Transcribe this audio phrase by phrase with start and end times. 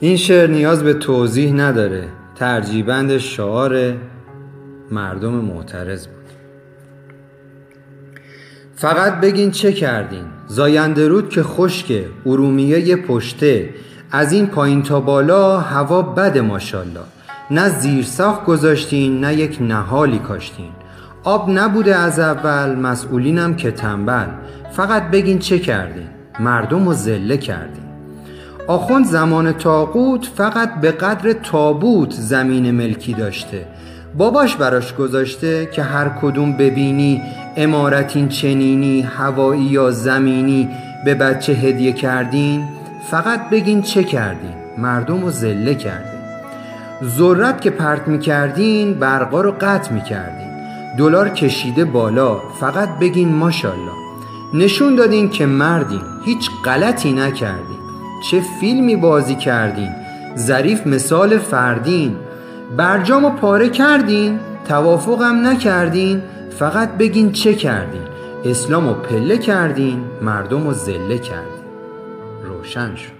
[0.00, 2.08] این شعر نیاز به توضیح نداره.
[2.34, 3.94] ترجیبند شعار
[4.90, 6.14] مردم معترض بود.
[8.76, 13.68] فقط بگین چه کردین؟ زاینده رود که خشکه ارومیه پشته.
[14.10, 17.00] از این پایین تا بالا هوا بد ماشالله
[17.50, 20.70] نه زیرساخت گذاشتین نه یک نهالی کاشتین.
[21.24, 24.26] آب نبوده از اول مسئولینم که تنبل.
[24.72, 26.08] فقط بگین چه کردین؟
[26.40, 27.87] مردم رو زله کردین.
[28.68, 33.66] آخوند زمان تاقوت فقط به قدر تابوت زمین ملکی داشته.
[34.16, 37.22] باباش براش گذاشته که هر کدوم ببینی
[37.56, 40.68] امارتین چنینی هوایی یا زمینی
[41.04, 42.68] به بچه هدیه کردین
[43.10, 46.20] فقط بگین چه کردین؟ مردم رو زله کردین.
[47.04, 50.48] ذرت که پرت می‌کردین برقا رو قطع می‌کردین.
[50.98, 53.92] دلار کشیده بالا فقط بگین ماشالله
[54.54, 57.77] نشون دادین که مردین هیچ غلطی نکردین.
[58.20, 59.90] چه فیلمی بازی کردین؟
[60.36, 62.16] ظریف مثال فردین.
[62.76, 66.22] برجام و پاره کردین؟ توافقم نکردین.
[66.58, 68.02] فقط بگین چه کردین؟
[68.44, 71.64] اسلام و پله کردین مردم و زله کردین.
[72.44, 73.17] روشن شد.